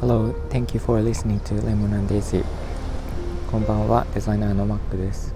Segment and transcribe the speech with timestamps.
[0.00, 2.42] Hello, thank you for listening to Lemon and Daisy.
[3.50, 5.34] こんばんは、デザイナーのマックです。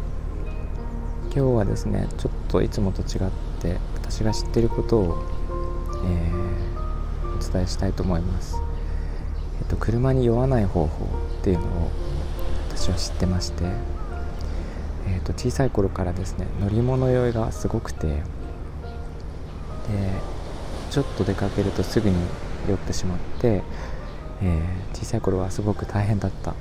[1.24, 5.22] 今日はですね、ちょっといつもと違って私が知っていることを、
[6.06, 8.56] えー、お伝えしたいと思います。
[9.60, 11.04] えっと、車に酔わない方法
[11.40, 11.90] っていうのを
[12.70, 13.64] 私は知ってまして。
[15.06, 18.22] えっと、小さい頃からですね乗り物酔いがすごくて
[19.90, 20.12] で
[20.90, 22.16] ちょっと出かけるとすぐに
[22.68, 23.62] 酔ってしまって
[24.42, 26.54] えー、小さい頃はすごく大変だった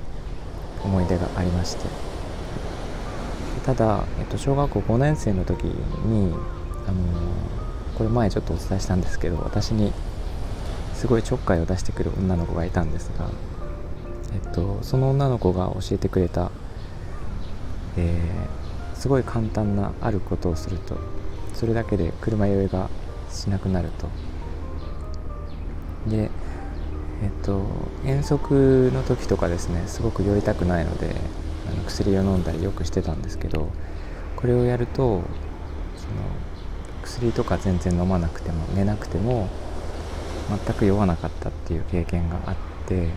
[0.84, 1.84] 思い出がありまして。
[3.66, 6.34] ただ、えっと、小学校5年生の時に、
[6.88, 9.92] あのー、これ前ちょっとお伝えしたんですけど私に
[10.96, 13.30] すごいちょっかいを出してくる女の子がいたんですが、
[14.34, 16.52] えっと、その女の子が教えてくれた、
[17.98, 20.98] えー、すごい簡単なあることをすると
[21.54, 22.90] それだけで車酔いが
[23.30, 24.10] しなくなると。
[26.10, 26.30] で
[27.22, 27.66] えっと、
[28.06, 31.14] 遠足の時とかですねすごく酔いたくないので
[31.68, 33.72] あの薬を飲んだりよくしてたんですけど
[34.38, 35.22] これをやると
[35.98, 36.14] その
[37.04, 39.50] 薬とか全然飲まなくても寝なくても
[40.66, 42.56] 全く酔わなかったっていう経験があっ
[42.88, 43.10] て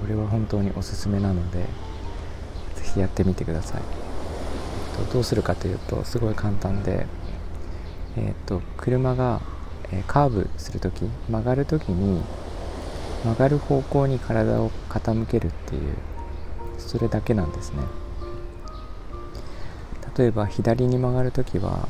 [0.00, 1.64] これは本当におすすめなので
[2.76, 3.82] 是非やってみてください、
[4.98, 7.06] えっと、どうするかというとすごい簡単で、
[8.16, 9.40] えっと、車が
[9.92, 12.22] えカーブする時曲がる時に
[13.24, 15.94] 曲がる方向に体を傾けるっていう
[16.78, 17.78] それだけなんですね。
[20.16, 21.88] 例えば左に曲がる時は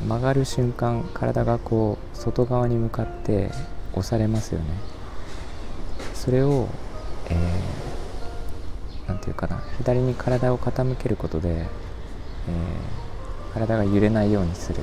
[0.00, 3.50] 曲がる瞬間体がこう外側に向かって
[3.92, 4.66] 押されますよね。
[6.14, 6.68] それを
[7.28, 14.80] えー、て言うかな左に体を傾けることで、えー、体が揺れないようにする。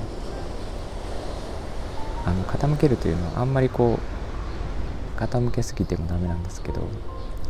[2.28, 6.82] あの傾けるというのはあんまりこう傾けすぎてもダメなんですけど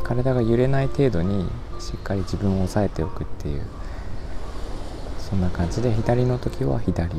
[0.03, 1.49] 体が揺れない程度に
[1.79, 3.63] しっかり自分を抑えておくっていう
[5.17, 7.09] そんな感じで左の時は左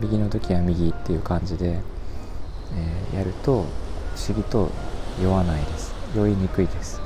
[0.00, 1.80] 右の時は右っていう感じで、
[2.74, 3.64] えー、やると
[4.14, 4.70] 不思議と
[5.20, 5.92] 酔わないです。
[6.14, 7.00] 酔いにくいです。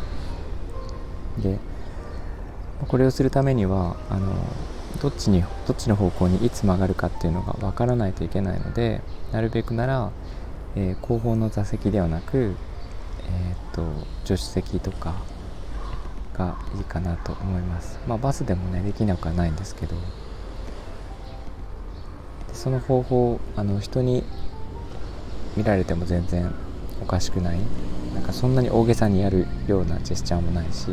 [1.38, 1.58] で
[2.86, 4.34] これをするためにはあの
[5.00, 9.00] どっちにどっちの方向にいつ曲がるかっていうのが分からないといけないので
[9.32, 10.10] なるべくなら、
[10.76, 12.54] えー、後方の座席ではなく
[13.24, 13.82] えーと、
[14.24, 15.14] 助手席とか
[16.34, 19.96] がいいかなと思います、まあ、バスでもねできなくはないんですけど。
[22.52, 24.22] その方法あの人に
[25.56, 26.52] 見られても全然
[27.00, 27.58] おかしくない。
[28.14, 30.88] なんかそんなに大げさにやるようなジェスチャーもないし、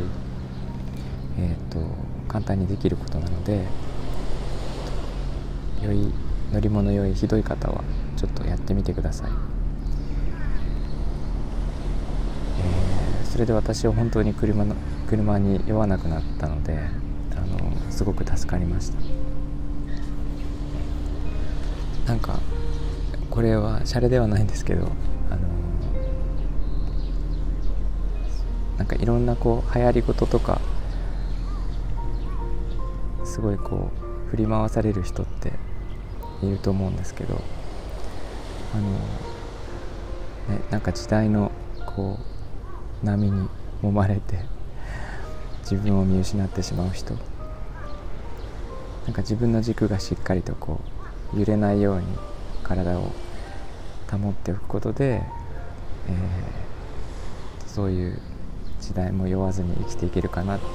[1.38, 1.78] えー、と
[2.26, 3.66] 簡単にできることなので
[5.82, 6.12] 良い
[6.52, 7.82] 乗り物酔いひどい方は
[8.16, 9.60] ちょっとやってみてください。
[13.30, 14.74] それで私は本当に車の
[15.08, 16.78] 車に酔わなくなったので
[17.34, 18.98] あのすごく助かりました
[22.06, 22.38] なんか
[23.30, 24.88] これはシャレではないんですけど
[25.30, 25.48] あの
[28.78, 30.60] なんかいろんなこう流行り事とか
[33.24, 33.90] すごいこ
[34.26, 35.52] う振り回される人って
[36.42, 37.42] いると思うんですけど
[38.74, 38.82] あの、
[40.56, 41.52] ね、なんか時代の
[41.86, 42.18] こ
[43.02, 43.48] う波に
[43.82, 44.40] 揉まれて
[45.62, 47.14] 自分を見失ってしまう人。
[49.06, 50.80] なんか自分の軸がしっかりとこ
[51.34, 52.06] う揺れないように
[52.62, 53.10] 体を
[54.10, 58.20] 保っておくことで、えー、そういう
[58.80, 60.74] 時代も酔わずに生きていけるかなっていう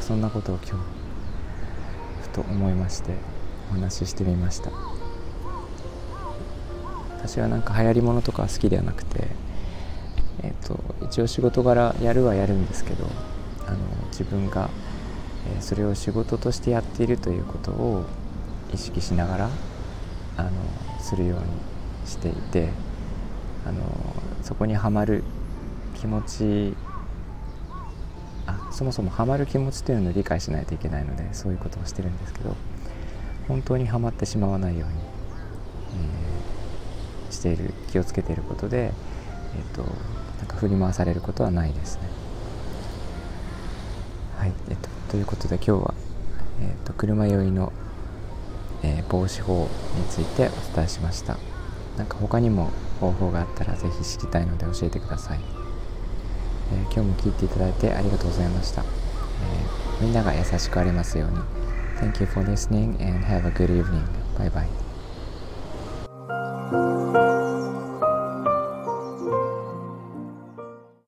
[0.00, 0.72] そんなことを今日
[2.22, 3.33] ふと思いまして。
[3.74, 4.70] 話ししてみました。
[7.18, 9.28] 私はなんか流行りものとか好きではなくて
[10.44, 13.06] えーと、一応仕事柄やるはやるんですけど
[13.66, 14.68] あの自分が、
[15.56, 18.04] え、それを仕事としてやっているということを
[18.72, 19.50] 意識しながら
[20.36, 20.50] あの
[21.00, 21.44] するように
[22.06, 22.68] していて
[23.66, 23.80] あの
[24.42, 25.24] そこにはまる
[25.94, 26.76] 気持ち
[28.46, 32.54] あそもそもハマる気持ちというのを理解しないといけないのでそういうことをしてるんですけど
[33.48, 38.92] 本当にはまってしまわないように、えー、している気をつけていることで、
[39.56, 39.82] えーと
[40.38, 42.02] なんか振り回されることはないですね。
[44.36, 45.94] はい、えっと、ということで今日は、
[46.60, 47.72] えっと、車酔いの、
[48.82, 51.38] えー、防止法についてお伝えしました。
[51.96, 52.70] なんか他にも
[53.00, 55.40] 方法があったらぜひ知りたいので教えてください。
[56.72, 58.82] えー、今日も聞いていただいてありがとうございました。
[58.82, 61.63] えー、みんなが優しくありますように。
[62.04, 64.06] Thank you for listening and have a good evening.
[64.36, 64.68] Bye bye.